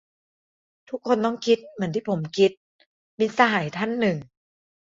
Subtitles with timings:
[0.89, 2.51] "ทุกคนต้องคิดเหมือนที่ผมคิด"-
[3.19, 4.17] มิตรสหายท่านหนึ่ง